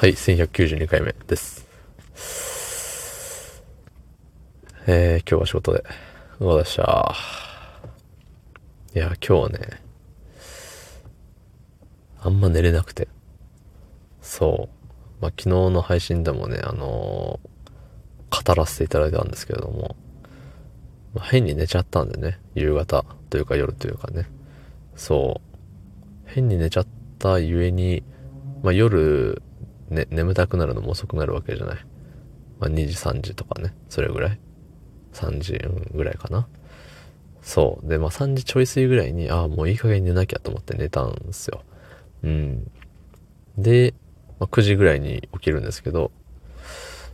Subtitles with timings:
[0.00, 1.68] はい、1192回目です。
[4.86, 5.84] えー、今日は仕事で、
[6.38, 7.14] どうでした
[8.94, 9.82] いや、今日はね、
[12.18, 13.08] あんま寝れなくて。
[14.22, 15.20] そう。
[15.20, 19.96] まあ、昨日の配信でもね、あのー、語らせていただいたんですけれども、
[21.12, 24.30] まあ、変に寝ちゃったんでね、夕方というか夜というかね。
[24.96, 26.24] そう。
[26.24, 26.86] 変に寝ちゃっ
[27.18, 28.02] たゆえに、
[28.62, 29.42] まあ、夜、
[29.90, 31.76] ね、眠たくなるのも遅くなるわけじゃない。
[32.58, 34.40] まあ、2時、3時とかね、それぐらい。
[35.12, 35.58] 3時
[35.92, 36.46] ぐらいかな。
[37.42, 37.88] そう。
[37.88, 41.62] で、まあ3時ちょい過ぎぐらいに、ああ、もういい加減寝なきゃと思って寝たんですよ。
[42.22, 42.70] うん。
[43.58, 43.94] で、
[44.38, 46.12] まあ、9時ぐらいに起きるんですけど、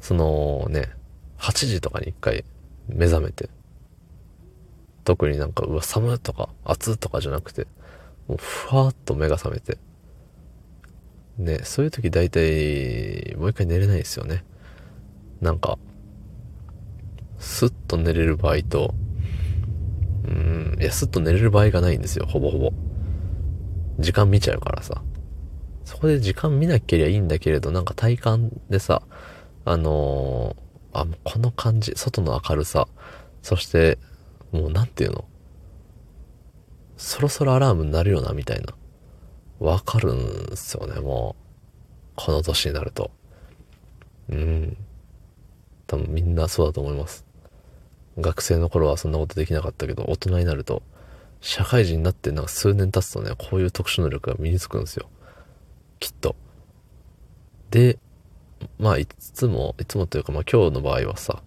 [0.00, 0.90] そのね、
[1.38, 2.44] 8時とかに1回
[2.88, 3.48] 目覚めて、
[5.04, 7.66] 特になんか、うわ、寒とか、暑とかじゃなくて、
[8.26, 9.78] もうふわっと目が覚めて、
[11.38, 14.44] ね、そういう時大体、もう一回寝れないですよね。
[15.40, 15.78] なんか、
[17.38, 18.94] スッと寝れる場合と、
[20.26, 22.72] うん、いや、スッと寝れる場合がないんですよ、ほぼほぼ。
[24.00, 25.02] 時間見ちゃうからさ。
[25.84, 29.02] そこで時間見なけりゃいいんだけれど、なんか体感でさ、
[29.64, 32.88] あのー、あ、もうこの感じ、外の明るさ、
[33.42, 33.98] そして、
[34.50, 35.24] もうなんていうの？
[36.96, 38.74] そろそろアラームになるよな、みたいな。
[39.60, 41.42] わかるんすよね、もう。
[42.16, 43.10] この年になると。
[44.28, 44.76] うん。
[45.86, 47.24] 多分みんなそうだと思います。
[48.18, 50.82] 学生の頃はそんなことできなかったけど、大人になると、
[51.40, 55.08] 社会人になってなんか数年経つとね、こういう特殊能力が身につくんですよ。
[56.00, 56.36] きっと。
[57.70, 57.98] で、
[58.78, 61.42] まあいつも、いつもというかまあ今日の場合はさ、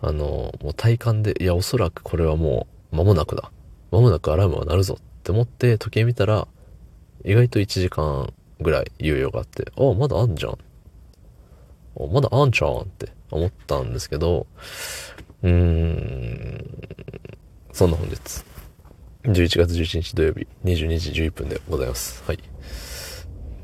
[0.00, 3.50] あの、もう体感で、いやおそらくこれはもう間もなくだ。
[3.90, 6.48] 間もなくアラームは鳴るぞって思って時計見たら、
[7.24, 10.58] 意外と1時間ぐらい猶予があって、あ、まだあんじゃん。
[11.94, 14.46] おまだあんちゃんって思ったんですけど、
[15.42, 16.78] うーん、
[17.72, 18.16] そんな本日。
[19.24, 22.22] 11月11日土曜日、22時11分でございます。
[22.26, 22.38] はい。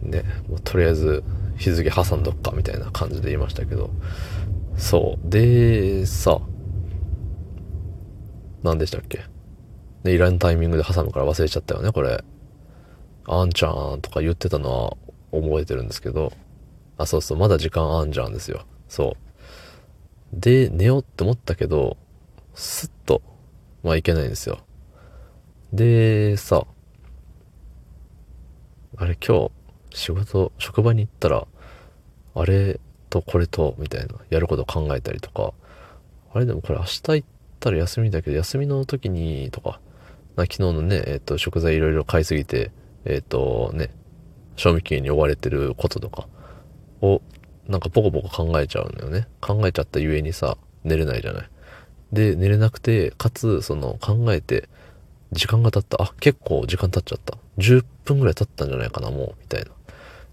[0.03, 1.22] ね、もうとりあえず
[1.56, 3.91] 日付挟んどっかみたいな感じで言いましたけど、
[4.76, 5.31] そう。
[5.31, 6.41] で、さ、
[8.62, 9.21] 何でしたっけ？
[10.03, 12.25] で、いらんタイミングで挟むから忘れちゃったよね、これ。
[13.27, 14.97] あんちゃんとか言ってたのは
[15.33, 16.33] 覚えてるんですけど、
[16.99, 18.65] あ、そうそう、まだ時間あんじゃんですよ。
[18.88, 19.16] そ
[20.33, 20.41] う。
[20.41, 21.97] で、寝ようって思ったけど、
[22.55, 23.22] スッと、
[23.82, 24.61] まあいけないんですよ。
[25.72, 26.66] で、さ、
[28.97, 29.50] あれ今
[29.91, 31.47] 日、仕事、職場に行ったら、
[32.34, 32.81] あれ
[33.11, 35.53] とこれと、みたいな、やること考えたりとか、
[36.32, 37.25] あれでもこれ明日行っ
[37.61, 39.81] たら休みだけど、休みの時に、とか、
[40.37, 42.71] な昨日のね、えっ、と、食材いろいろ買いすぎて、
[43.04, 43.90] えっ、とね、
[44.56, 46.28] 賞味期限に追われてることとか
[47.00, 47.22] を、
[47.68, 49.28] なんかポコポコ考えちゃうんだよね。
[49.40, 51.48] 考えちゃったゆえにさ、寝れないじゃない。
[52.12, 54.68] で、寝れなくて、かつ、その、考えて、
[55.32, 56.02] 時間が経った。
[56.02, 57.38] あ、結構時間経っちゃった。
[57.58, 59.70] 10分ぐらい経ったんじゃないかな、もう、みたいな。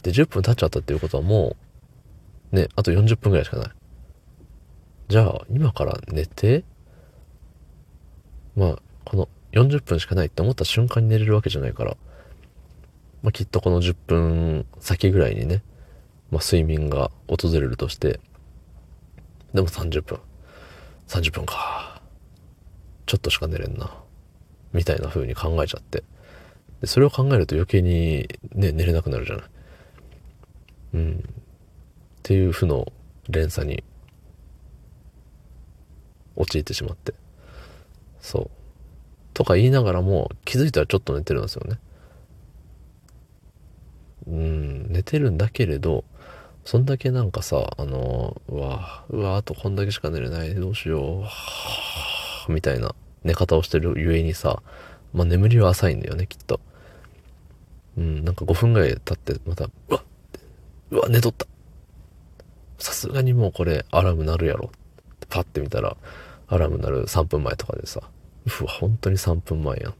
[0.03, 1.56] で、10分経っちゃったっていうことはも
[2.51, 3.72] う、ね、あと40分ぐらいしかない。
[5.07, 6.63] じゃあ、今から寝て、
[8.56, 11.97] まあ、この40分しかないって思った瞬間に寝れるわけじゃないから、
[13.22, 15.62] まあ、きっとこの10分先ぐらいにね、
[16.31, 18.19] まあ、睡眠が訪れるとして、
[19.53, 20.19] でも30分。
[21.07, 22.02] 30分か。
[23.06, 23.91] ちょっとしか寝れんな。
[24.74, 26.03] みたいな風に考えちゃって。
[26.81, 29.46] で、それを考えると余計にね、寝れなくなるじゃない。
[30.94, 31.24] うん。
[32.19, 32.91] っていう負の
[33.28, 33.84] 連鎖に
[36.36, 37.13] 陥ってしまって。
[38.22, 38.50] そう。
[39.34, 41.80] とか言いながらも気づいたらちょっと寝てるんですよね。
[44.28, 46.03] うん、寝てるんだけれど、
[46.66, 51.24] そんだけなんかさ、あの、うわ、うわ、あとこんだけしか寝れない、どうしよ
[52.47, 52.94] う、みたいな
[53.24, 54.62] 寝方をしてるゆえにさ、
[55.13, 56.59] まあ、眠りは浅いんだよね、きっと。
[57.97, 60.03] うん、なんか5分ぐらい経って、また、うわっ
[60.91, 61.45] うわ、寝とった。
[62.77, 64.72] さすがにもうこれ、アラーム鳴るやろ。
[65.30, 65.98] パッて見たら、
[66.48, 68.01] アラーム鳴る3分前とかでさ、
[68.62, 69.95] うわ、本当に3分前やん。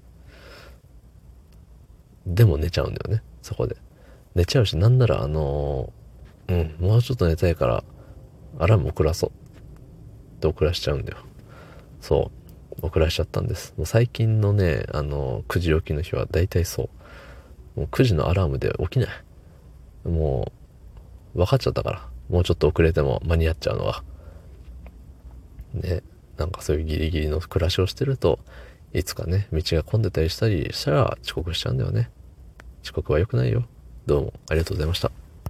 [2.26, 3.76] でも寝ちゃうんだよね、そこで。
[4.36, 5.92] 寝ちゃうし、なんならあの
[6.50, 7.84] うん、もうちょっと寝たいから、
[8.58, 9.30] アラーム遅らそう。
[9.30, 9.34] っ
[10.40, 11.20] て遅らしちゃうんだよ。
[12.02, 12.32] そ
[12.82, 12.86] う。
[12.86, 13.74] 遅らしちゃったんです。
[13.78, 16.90] もう最近のね、あの、9時起きの日は大体そ
[17.76, 17.80] う。
[17.82, 19.10] もう9時のアラームで起きない。
[20.08, 20.52] も
[21.36, 22.08] う、分かっちゃったから。
[22.30, 24.04] もうちょっと遅れても間に合っちゃうのは。
[25.74, 26.02] ね。
[26.38, 28.40] なんかそういうギリギリの暮らしをしてると、
[28.94, 32.10] いつかね、道が混んでたりしたりしたら遅刻しちゃうんだよね。
[32.84, 33.66] 遅刻は良くないよ。
[34.10, 35.19] どうもありがとうございました。